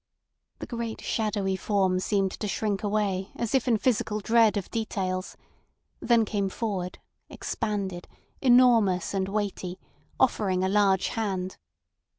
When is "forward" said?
6.49-6.97